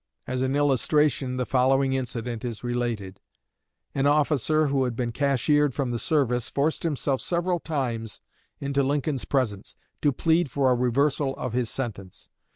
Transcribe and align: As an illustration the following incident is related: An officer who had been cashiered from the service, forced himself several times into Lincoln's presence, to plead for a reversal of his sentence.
As 0.25 0.41
an 0.41 0.55
illustration 0.55 1.37
the 1.37 1.45
following 1.45 1.93
incident 1.93 2.43
is 2.43 2.63
related: 2.63 3.19
An 3.93 4.07
officer 4.07 4.65
who 4.65 4.83
had 4.85 4.95
been 4.95 5.11
cashiered 5.11 5.75
from 5.75 5.91
the 5.91 5.99
service, 5.99 6.49
forced 6.49 6.81
himself 6.81 7.21
several 7.21 7.59
times 7.59 8.19
into 8.59 8.81
Lincoln's 8.81 9.25
presence, 9.25 9.75
to 10.01 10.11
plead 10.11 10.49
for 10.49 10.71
a 10.71 10.75
reversal 10.75 11.35
of 11.35 11.53
his 11.53 11.69
sentence. 11.69 12.29